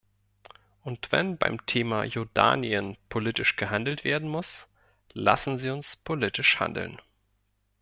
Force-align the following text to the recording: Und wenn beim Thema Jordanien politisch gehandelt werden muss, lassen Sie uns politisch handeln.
Und 0.81 1.11
wenn 1.11 1.37
beim 1.37 1.63
Thema 1.67 2.05
Jordanien 2.05 2.97
politisch 3.09 3.55
gehandelt 3.55 4.03
werden 4.03 4.27
muss, 4.27 4.65
lassen 5.13 5.59
Sie 5.59 5.69
uns 5.69 5.95
politisch 5.95 6.59
handeln. 6.59 6.99